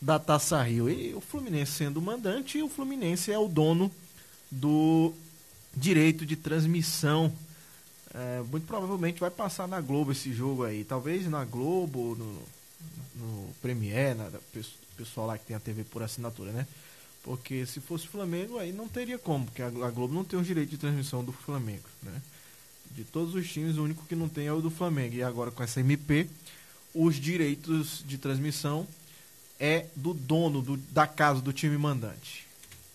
da 0.00 0.18
Taça 0.18 0.62
Rio. 0.62 0.88
E 0.88 1.14
o 1.14 1.20
Fluminense 1.20 1.72
sendo 1.72 1.98
o 1.98 2.02
mandante, 2.02 2.62
o 2.62 2.68
Fluminense 2.68 3.32
é 3.32 3.38
o 3.38 3.48
dono 3.48 3.90
do 4.50 5.12
direito 5.74 6.26
de 6.26 6.36
transmissão. 6.36 7.32
É, 8.14 8.42
muito 8.50 8.66
provavelmente 8.66 9.20
vai 9.20 9.30
passar 9.30 9.66
na 9.66 9.80
Globo 9.80 10.12
esse 10.12 10.32
jogo 10.32 10.64
aí. 10.64 10.84
Talvez 10.84 11.26
na 11.26 11.44
Globo, 11.44 12.14
no, 12.14 12.42
no 13.16 13.54
Premiere, 13.62 14.18
na, 14.18 14.30
pessoal 14.96 15.26
lá 15.26 15.38
que 15.38 15.46
tem 15.46 15.56
a 15.56 15.60
TV 15.60 15.84
por 15.84 16.02
assinatura, 16.02 16.52
né? 16.52 16.66
Porque 17.22 17.64
se 17.66 17.80
fosse 17.80 18.08
Flamengo, 18.08 18.58
aí 18.58 18.72
não 18.72 18.88
teria 18.88 19.18
como, 19.18 19.44
porque 19.44 19.62
a 19.62 19.90
Globo 19.90 20.12
não 20.12 20.24
tem 20.24 20.38
o 20.38 20.42
direito 20.42 20.70
de 20.70 20.78
transmissão 20.78 21.22
do 21.22 21.32
Flamengo, 21.32 21.84
né? 22.02 22.20
De 22.90 23.04
todos 23.04 23.34
os 23.34 23.48
times, 23.50 23.78
o 23.78 23.84
único 23.84 24.04
que 24.06 24.14
não 24.14 24.28
tem 24.28 24.46
é 24.46 24.52
o 24.52 24.60
do 24.60 24.70
Flamengo. 24.70 25.14
E 25.14 25.22
agora 25.22 25.50
com 25.50 25.62
essa 25.62 25.80
MP, 25.80 26.28
os 26.94 27.14
direitos 27.16 28.04
de 28.06 28.18
transmissão 28.18 28.86
é 29.58 29.86
do 29.94 30.12
dono 30.12 30.60
do, 30.60 30.76
da 30.76 31.06
casa 31.06 31.40
do 31.40 31.52
time 31.52 31.78
mandante. 31.78 32.46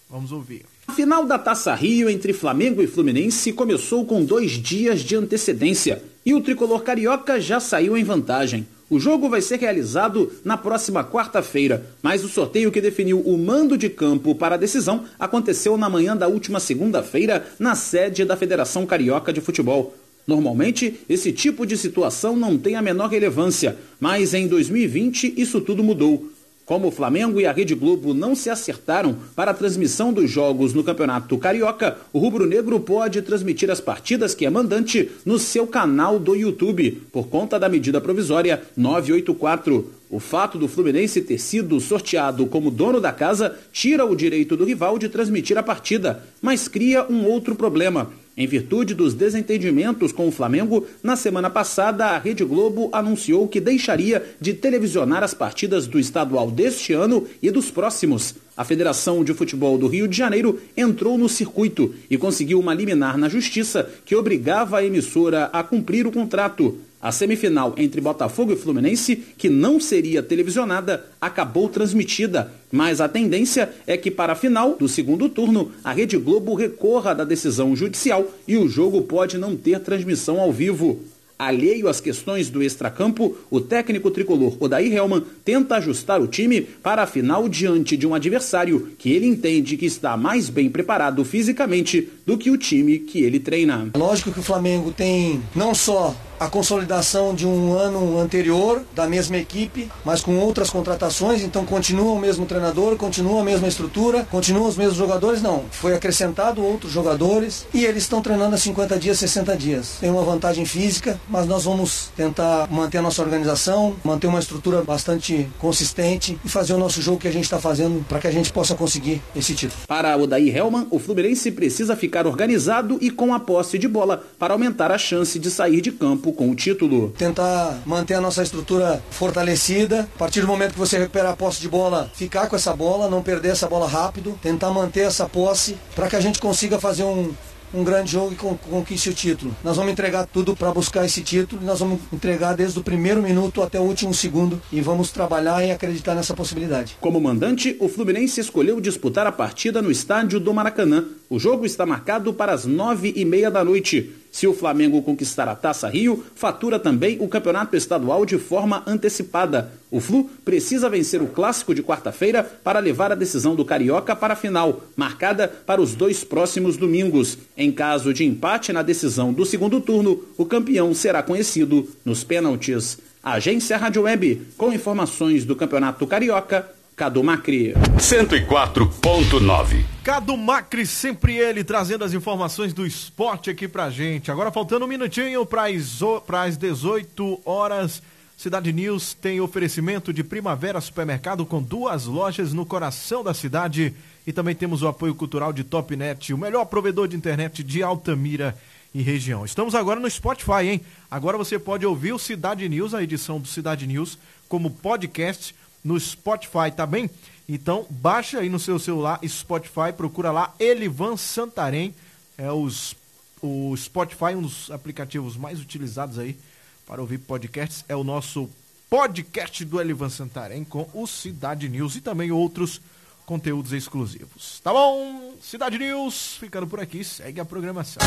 Vamos 0.09 0.31
ouvir. 0.31 0.65
A 0.87 0.93
final 0.93 1.25
da 1.25 1.39
Taça 1.39 1.73
Rio 1.73 2.09
entre 2.09 2.31
Flamengo 2.31 2.81
e 2.81 2.87
Fluminense 2.87 3.51
começou 3.53 4.05
com 4.05 4.23
dois 4.23 4.51
dias 4.51 5.01
de 5.01 5.15
antecedência 5.15 6.03
e 6.25 6.33
o 6.33 6.41
tricolor 6.41 6.81
carioca 6.81 7.41
já 7.41 7.59
saiu 7.59 7.97
em 7.97 8.03
vantagem. 8.03 8.67
O 8.89 8.99
jogo 8.99 9.27
vai 9.27 9.41
ser 9.41 9.59
realizado 9.59 10.31
na 10.45 10.55
próxima 10.55 11.03
quarta-feira, 11.03 11.85
mas 12.01 12.23
o 12.23 12.29
sorteio 12.29 12.71
que 12.71 12.79
definiu 12.79 13.19
o 13.19 13.37
mando 13.37 13.77
de 13.77 13.89
campo 13.89 14.33
para 14.33 14.55
a 14.55 14.57
decisão 14.57 15.03
aconteceu 15.19 15.77
na 15.77 15.89
manhã 15.89 16.15
da 16.15 16.29
última 16.29 16.57
segunda-feira 16.57 17.45
na 17.59 17.75
sede 17.75 18.23
da 18.23 18.37
Federação 18.37 18.85
Carioca 18.85 19.33
de 19.33 19.41
Futebol. 19.41 19.93
Normalmente, 20.25 21.01
esse 21.09 21.33
tipo 21.33 21.65
de 21.65 21.77
situação 21.77 22.37
não 22.37 22.57
tem 22.57 22.75
a 22.75 22.81
menor 22.81 23.09
relevância, 23.09 23.77
mas 23.99 24.33
em 24.33 24.47
2020 24.47 25.33
isso 25.35 25.59
tudo 25.59 25.83
mudou. 25.83 26.29
Como 26.67 26.89
o 26.89 26.91
Flamengo 26.91 27.39
e 27.39 27.45
a 27.45 27.53
Rede 27.53 27.73
Globo 27.73 28.13
não 28.13 28.35
se 28.35 28.49
acertaram 28.49 29.15
para 29.33 29.51
a 29.51 29.53
transmissão 29.53 30.11
dos 30.11 30.29
jogos 30.29 30.73
no 30.73 30.83
Campeonato 30.83 31.37
Carioca, 31.37 31.95
o 32.11 32.19
Rubro 32.19 32.45
Negro 32.45 32.77
pode 32.77 33.21
transmitir 33.21 33.71
as 33.71 33.79
partidas 33.79 34.35
que 34.35 34.45
é 34.45 34.49
mandante 34.49 35.09
no 35.25 35.39
seu 35.39 35.65
canal 35.65 36.19
do 36.19 36.35
YouTube, 36.35 37.03
por 37.09 37.29
conta 37.29 37.57
da 37.57 37.69
medida 37.69 38.01
provisória 38.01 38.61
984. 38.75 39.93
O 40.09 40.19
fato 40.19 40.57
do 40.57 40.67
Fluminense 40.67 41.21
ter 41.21 41.37
sido 41.37 41.79
sorteado 41.79 42.45
como 42.47 42.69
dono 42.69 42.99
da 42.99 43.13
casa 43.13 43.57
tira 43.71 44.05
o 44.05 44.13
direito 44.13 44.57
do 44.57 44.65
rival 44.65 44.99
de 44.99 45.07
transmitir 45.07 45.57
a 45.57 45.63
partida, 45.63 46.21
mas 46.41 46.67
cria 46.67 47.05
um 47.09 47.27
outro 47.27 47.55
problema. 47.55 48.11
Em 48.37 48.45
virtude 48.45 48.93
dos 48.93 49.15
desentendimentos 49.15 50.11
com 50.11 50.27
o 50.27 50.31
Flamengo, 50.31 50.85
na 51.01 51.15
semana 51.15 51.49
passada 51.49 52.05
a 52.05 52.19
Rede 52.19 52.43
Globo 52.43 52.87
anunciou 52.93 53.47
que 53.47 53.59
deixaria 53.59 54.23
de 54.39 54.53
televisionar 54.53 55.23
as 55.23 55.33
partidas 55.33 55.87
do 55.87 55.99
estadual 55.99 56.51
deste 56.51 56.93
ano 56.93 57.25
e 57.41 57.49
dos 57.49 57.71
próximos. 57.71 58.35
A 58.55 58.63
Federação 58.63 59.23
de 59.23 59.33
Futebol 59.33 59.75
do 59.75 59.87
Rio 59.87 60.07
de 60.07 60.15
Janeiro 60.15 60.59
entrou 60.77 61.17
no 61.17 61.27
circuito 61.27 61.95
e 62.11 62.15
conseguiu 62.15 62.59
uma 62.59 62.75
liminar 62.75 63.17
na 63.17 63.27
justiça 63.27 63.89
que 64.05 64.15
obrigava 64.15 64.77
a 64.77 64.85
emissora 64.85 65.45
a 65.45 65.63
cumprir 65.63 66.05
o 66.05 66.11
contrato. 66.11 66.77
A 66.99 67.11
semifinal 67.11 67.75
entre 67.77 68.01
Botafogo 68.01 68.53
e 68.53 68.55
Fluminense, 68.55 69.15
que 69.37 69.49
não 69.49 69.79
seria 69.79 70.23
televisionada, 70.23 71.05
acabou 71.21 71.69
transmitida, 71.69 72.51
mas 72.71 72.99
a 72.99 73.07
tendência 73.07 73.69
é 73.85 73.95
que 73.95 74.09
para 74.09 74.33
a 74.33 74.35
final 74.35 74.75
do 74.75 74.87
segundo 74.87 75.29
turno, 75.29 75.71
a 75.83 75.93
Rede 75.93 76.17
Globo 76.17 76.55
recorra 76.55 77.13
da 77.13 77.23
decisão 77.23 77.75
judicial 77.75 78.25
e 78.47 78.57
o 78.57 78.67
jogo 78.67 79.03
pode 79.03 79.37
não 79.37 79.55
ter 79.55 79.79
transmissão 79.79 80.39
ao 80.39 80.51
vivo. 80.51 80.99
Alheio 81.37 81.87
às 81.87 82.01
questões 82.01 82.49
do 82.49 82.63
extracampo, 82.63 83.37
o 83.51 83.61
técnico 83.61 84.09
tricolor 84.09 84.57
Odair 84.59 84.91
Helman 84.91 85.23
tenta 85.45 85.75
ajustar 85.75 86.19
o 86.19 86.27
time 86.27 86.61
para 86.61 87.03
a 87.03 87.07
final 87.07 87.47
diante 87.47 87.95
de 87.95 88.07
um 88.07 88.15
adversário 88.15 88.89
que 88.97 89.11
ele 89.11 89.27
entende 89.27 89.77
que 89.77 89.85
está 89.85 90.17
mais 90.17 90.49
bem 90.49 90.67
preparado 90.67 91.23
fisicamente 91.23 92.09
do 92.25 92.39
que 92.39 92.49
o 92.49 92.57
time 92.57 92.97
que 92.97 93.21
ele 93.21 93.39
treina. 93.39 93.87
Lógico 93.95 94.31
que 94.31 94.39
o 94.39 94.43
Flamengo 94.43 94.91
tem 94.91 95.39
não 95.55 95.75
só 95.75 96.15
a 96.39 96.47
consolidação 96.47 97.33
de 97.33 97.45
um 97.45 97.73
ano 97.73 98.19
anterior 98.19 98.83
da 98.95 99.07
mesma 99.07 99.37
equipe, 99.37 99.89
mas 100.05 100.21
com 100.21 100.37
outras 100.37 100.69
contratações, 100.69 101.43
então 101.43 101.65
continua 101.65 102.11
o 102.11 102.19
mesmo 102.19 102.45
treinador, 102.45 102.95
continua 102.95 103.41
a 103.41 103.43
mesma 103.43 103.67
estrutura, 103.67 104.27
continuam 104.29 104.67
os 104.67 104.77
mesmos 104.77 104.97
jogadores, 104.97 105.41
não. 105.41 105.65
Foi 105.71 105.95
acrescentado 105.95 106.63
outros 106.63 106.91
jogadores 106.91 107.65
e 107.73 107.85
eles 107.85 108.03
estão 108.03 108.21
treinando 108.21 108.55
há 108.55 108.57
50 108.57 108.97
dias, 108.99 109.19
60 109.19 109.57
dias. 109.57 109.97
Tem 109.99 110.09
uma 110.09 110.23
vantagem 110.23 110.65
física, 110.65 111.19
mas 111.29 111.45
nós 111.45 111.63
vamos 111.63 112.09
tentar 112.15 112.67
manter 112.69 112.99
a 112.99 113.01
nossa 113.01 113.21
organização, 113.21 113.95
manter 114.03 114.27
uma 114.27 114.39
estrutura 114.39 114.81
bastante 114.81 115.47
consistente 115.59 116.39
e 116.43 116.49
fazer 116.49 116.73
o 116.73 116.77
nosso 116.77 117.01
jogo 117.01 117.19
que 117.19 117.27
a 117.27 117.31
gente 117.31 117.45
está 117.45 117.59
fazendo 117.59 118.05
para 118.07 118.19
que 118.19 118.27
a 118.27 118.31
gente 118.31 118.51
possa 118.51 118.75
conseguir 118.75 119.21
esse 119.35 119.53
título. 119.55 119.81
Para 119.87 120.15
o 120.17 120.27
Daí 120.27 120.49
Helman, 120.49 120.87
o 120.91 120.99
Fluminense 120.99 121.51
precisa 121.51 121.95
ficar 121.95 122.27
organizado 122.27 122.97
e 123.01 123.09
com 123.09 123.33
a 123.33 123.39
posse 123.39 123.77
de 123.77 123.87
bola 123.87 124.23
para 124.37 124.53
aumentar 124.53 124.91
a 124.91 124.97
chance 124.97 125.39
de 125.39 125.49
sair 125.49 125.81
de 125.81 125.91
campo 125.91 126.26
campo 126.27 126.33
com 126.33 126.49
o 126.49 126.55
título. 126.55 127.09
Tentar 127.17 127.81
manter 127.85 128.15
a 128.15 128.21
nossa 128.21 128.43
estrutura 128.43 129.01
fortalecida. 129.09 130.07
A 130.15 130.17
partir 130.17 130.41
do 130.41 130.47
momento 130.47 130.73
que 130.73 130.79
você 130.79 130.97
recuperar 130.97 131.33
a 131.33 131.35
posse 131.35 131.61
de 131.61 131.69
bola, 131.69 132.09
ficar 132.13 132.47
com 132.47 132.55
essa 132.55 132.75
bola, 132.75 133.09
não 133.09 133.21
perder 133.21 133.49
essa 133.49 133.67
bola 133.67 133.87
rápido, 133.87 134.37
tentar 134.41 134.71
manter 134.71 135.01
essa 135.01 135.27
posse 135.27 135.77
para 135.95 136.07
que 136.07 136.15
a 136.15 136.21
gente 136.21 136.39
consiga 136.39 136.79
fazer 136.79 137.03
um 137.03 137.33
um 137.73 137.83
grande 137.83 138.11
jogo 138.11 138.33
e 138.33 138.35
conquiste 138.35 139.09
o 139.09 139.13
título. 139.13 139.55
Nós 139.63 139.75
vamos 139.75 139.91
entregar 139.91 140.25
tudo 140.25 140.55
para 140.55 140.71
buscar 140.71 141.05
esse 141.05 141.21
título 141.21 141.61
e 141.61 141.65
nós 141.65 141.79
vamos 141.79 141.99
entregar 142.13 142.55
desde 142.55 142.79
o 142.79 142.83
primeiro 142.83 143.21
minuto 143.21 143.61
até 143.61 143.79
o 143.79 143.83
último 143.83 144.13
segundo 144.13 144.61
e 144.71 144.79
vamos 144.79 145.11
trabalhar 145.11 145.65
e 145.65 145.71
acreditar 145.71 146.15
nessa 146.15 146.33
possibilidade. 146.33 146.97
Como 147.01 147.19
mandante, 147.19 147.75
o 147.79 147.89
Fluminense 147.89 148.39
escolheu 148.39 148.79
disputar 148.79 149.27
a 149.27 149.31
partida 149.31 149.81
no 149.81 149.91
estádio 149.91 150.39
do 150.39 150.53
Maracanã. 150.53 151.05
O 151.29 151.37
jogo 151.37 151.65
está 151.65 151.85
marcado 151.85 152.33
para 152.33 152.53
as 152.53 152.65
nove 152.65 153.11
e 153.15 153.25
meia 153.25 153.51
da 153.51 153.63
noite. 153.63 154.13
Se 154.37 154.45
o 154.45 154.53
Flamengo 154.53 155.01
conquistar 155.01 155.47
a 155.47 155.55
Taça 155.55 155.89
Rio, 155.89 156.23
fatura 156.35 156.77
também 156.77 157.17
o 157.19 157.27
campeonato 157.27 157.75
estadual 157.75 158.23
de 158.23 158.37
forma 158.37 158.83
antecipada. 158.85 159.71
O 159.89 159.99
Flu 159.99 160.29
precisa 160.45 160.87
vencer 160.87 161.23
o 161.23 161.27
clássico 161.27 161.73
de 161.73 161.81
quarta-feira 161.81 162.43
para 162.43 162.77
levar 162.77 163.11
a 163.11 163.15
decisão 163.15 163.55
do 163.55 163.65
Carioca 163.65 164.15
para 164.15 164.33
a 164.33 164.37
final, 164.37 164.83
marcada 164.95 165.47
para 165.47 165.81
os 165.81 165.95
dois 165.95 166.23
próximos 166.23 166.77
domingos. 166.77 167.35
Em 167.57 167.71
caso 167.71 168.13
de 168.13 168.25
empate 168.25 168.71
na 168.71 168.83
decisão 168.83 169.33
do 169.33 169.43
segundo 169.43 169.81
turno, 169.81 170.23
o 170.37 170.45
campeão 170.45 170.93
será 170.93 171.23
conhecido 171.23 171.89
nos 172.05 172.23
pênaltis. 172.23 172.99
Agência 173.23 173.75
Rádio 173.75 174.03
Web, 174.03 174.49
com 174.55 174.71
informações 174.71 175.45
do 175.45 175.55
Campeonato 175.55 176.05
Carioca, 176.05 176.76
Cadu 176.97 177.23
Macri. 177.23 177.73
104.9. 177.99 179.85
Cadu 180.03 180.35
Macri, 180.35 180.83
sempre 180.83 181.37
ele 181.37 181.63
trazendo 181.63 182.03
as 182.03 182.11
informações 182.11 182.73
do 182.73 182.87
esporte 182.87 183.51
aqui 183.51 183.67
pra 183.67 183.91
gente. 183.91 184.31
Agora 184.31 184.51
faltando 184.51 184.85
um 184.85 184.87
minutinho 184.87 185.45
para 185.45 185.65
as 185.67 186.57
18 186.57 187.41
horas. 187.45 188.01
Cidade 188.35 188.73
News 188.73 189.13
tem 189.13 189.39
oferecimento 189.39 190.11
de 190.11 190.23
Primavera 190.23 190.81
Supermercado 190.81 191.45
com 191.45 191.61
duas 191.61 192.05
lojas 192.05 192.51
no 192.51 192.65
coração 192.65 193.23
da 193.23 193.35
cidade. 193.35 193.93
E 194.25 194.33
também 194.33 194.55
temos 194.55 194.81
o 194.81 194.87
apoio 194.87 195.13
cultural 195.13 195.53
de 195.53 195.63
Topnet, 195.63 196.33
o 196.33 196.37
melhor 196.37 196.65
provedor 196.65 197.07
de 197.07 197.15
internet 197.15 197.63
de 197.63 197.83
Altamira 197.83 198.57
e 198.91 199.03
região. 199.03 199.45
Estamos 199.45 199.75
agora 199.75 199.99
no 199.99 200.09
Spotify, 200.09 200.63
hein? 200.63 200.81
Agora 201.11 201.37
você 201.37 201.59
pode 201.59 201.85
ouvir 201.85 202.13
o 202.13 202.17
Cidade 202.17 202.67
News, 202.67 202.95
a 202.95 203.03
edição 203.03 203.39
do 203.39 203.47
Cidade 203.47 203.85
News, 203.85 204.17
como 204.49 204.71
podcast 204.71 205.53
no 205.83 205.99
Spotify, 205.99 206.71
tá 206.75 206.85
bem? 206.85 207.09
Então, 207.47 207.85
baixa 207.89 208.39
aí 208.39 208.49
no 208.49 208.59
seu 208.59 208.77
celular 208.77 209.19
Spotify, 209.25 209.93
procura 209.95 210.31
lá 210.31 210.53
Elivan 210.59 211.15
Santarém, 211.15 211.95
é 212.37 212.51
os, 212.51 212.95
o 213.41 213.75
Spotify, 213.77 214.35
um 214.35 214.41
dos 214.41 214.69
aplicativos 214.69 215.37
mais 215.37 215.59
utilizados 215.59 216.19
aí 216.19 216.37
para 216.85 217.01
ouvir 217.01 217.19
podcasts, 217.19 217.85
é 217.87 217.95
o 217.95 218.03
nosso 218.03 218.49
podcast 218.89 219.63
do 219.65 219.79
Elivan 219.79 220.09
Santarém 220.09 220.63
com 220.63 220.89
o 220.93 221.07
Cidade 221.07 221.67
News 221.67 221.95
e 221.95 222.01
também 222.01 222.31
outros 222.31 222.81
conteúdos 223.27 223.73
exclusivos. 223.73 224.61
Tá 224.63 224.71
bom? 224.71 225.33
Cidade 225.41 225.77
News, 225.77 226.37
ficando 226.39 226.65
por 226.65 226.79
aqui, 226.79 227.03
segue 227.03 227.41
a 227.41 227.45
programação. 227.45 228.01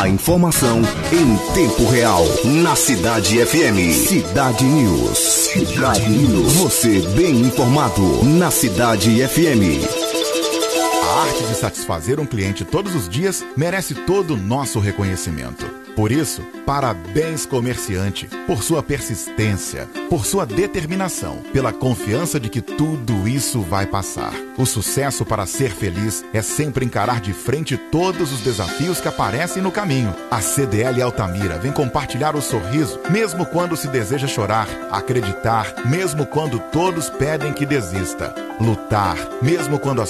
A 0.00 0.08
informação 0.08 0.78
em 1.12 1.54
tempo 1.54 1.86
real, 1.90 2.24
na 2.62 2.74
Cidade 2.74 3.36
FM. 3.44 4.08
Cidade 4.08 4.64
News. 4.64 5.18
Cidade 5.18 6.08
News. 6.08 6.54
Você 6.54 7.00
bem 7.14 7.42
informado, 7.42 8.24
na 8.24 8.50
Cidade 8.50 9.10
FM. 9.28 9.84
A 11.04 11.20
arte 11.20 11.44
de 11.44 11.54
satisfazer 11.54 12.18
um 12.18 12.26
cliente 12.26 12.64
todos 12.64 12.94
os 12.94 13.10
dias 13.10 13.44
merece 13.58 13.94
todo 13.94 14.32
o 14.32 14.38
nosso 14.38 14.80
reconhecimento. 14.80 15.66
Por 15.96 16.12
isso, 16.12 16.42
parabéns 16.66 17.46
comerciante, 17.46 18.28
por 18.46 18.62
sua 18.62 18.82
persistência, 18.82 19.88
por 20.10 20.26
sua 20.26 20.44
determinação, 20.44 21.38
pela 21.54 21.72
confiança 21.72 22.38
de 22.38 22.50
que 22.50 22.60
tudo 22.60 23.26
isso 23.26 23.62
vai 23.62 23.86
passar. 23.86 24.34
O 24.58 24.66
sucesso 24.66 25.24
para 25.24 25.46
ser 25.46 25.70
feliz 25.70 26.22
é 26.34 26.42
sempre 26.42 26.84
encarar 26.84 27.18
de 27.18 27.32
frente 27.32 27.78
todos 27.78 28.30
os 28.30 28.40
desafios 28.40 29.00
que 29.00 29.08
aparecem 29.08 29.62
no 29.62 29.72
caminho. 29.72 30.14
A 30.30 30.42
CDL 30.42 31.00
Altamira 31.00 31.56
vem 31.56 31.72
compartilhar 31.72 32.36
o 32.36 32.42
sorriso, 32.42 33.00
mesmo 33.08 33.46
quando 33.46 33.74
se 33.74 33.88
deseja 33.88 34.26
chorar, 34.26 34.68
acreditar, 34.90 35.86
mesmo 35.86 36.26
quando 36.26 36.58
todos 36.58 37.08
pedem 37.08 37.54
que 37.54 37.64
desista, 37.64 38.34
lutar, 38.60 39.16
mesmo 39.40 39.78
quando 39.78 40.02
as 40.02 40.04